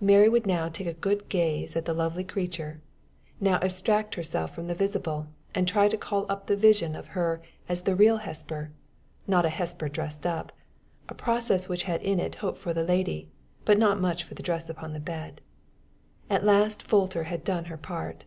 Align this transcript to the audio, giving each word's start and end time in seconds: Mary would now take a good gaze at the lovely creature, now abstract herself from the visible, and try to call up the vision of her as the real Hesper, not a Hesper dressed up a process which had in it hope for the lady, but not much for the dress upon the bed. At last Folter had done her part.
Mary 0.00 0.28
would 0.28 0.46
now 0.46 0.68
take 0.68 0.86
a 0.86 0.92
good 0.92 1.28
gaze 1.28 1.74
at 1.74 1.86
the 1.86 1.92
lovely 1.92 2.22
creature, 2.22 2.80
now 3.40 3.56
abstract 3.60 4.14
herself 4.14 4.54
from 4.54 4.68
the 4.68 4.76
visible, 4.76 5.26
and 5.56 5.66
try 5.66 5.88
to 5.88 5.96
call 5.96 6.24
up 6.28 6.46
the 6.46 6.54
vision 6.54 6.94
of 6.94 7.08
her 7.18 7.42
as 7.68 7.82
the 7.82 7.96
real 7.96 8.18
Hesper, 8.18 8.70
not 9.26 9.44
a 9.44 9.48
Hesper 9.48 9.88
dressed 9.88 10.24
up 10.24 10.52
a 11.08 11.14
process 11.16 11.68
which 11.68 11.82
had 11.82 12.00
in 12.04 12.20
it 12.20 12.36
hope 12.36 12.56
for 12.56 12.72
the 12.72 12.84
lady, 12.84 13.28
but 13.64 13.76
not 13.76 13.98
much 14.00 14.22
for 14.22 14.34
the 14.34 14.42
dress 14.44 14.70
upon 14.70 14.92
the 14.92 15.00
bed. 15.00 15.40
At 16.30 16.44
last 16.44 16.86
Folter 16.86 17.24
had 17.24 17.42
done 17.42 17.64
her 17.64 17.76
part. 17.76 18.24